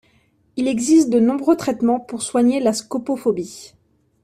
Il 0.57 0.67
existe 0.67 1.11
de 1.11 1.19
nombreux 1.19 1.55
traitements 1.55 1.99
pour 1.99 2.23
soigner 2.23 2.59
la 2.59 2.73
scopophobie. 2.73 3.75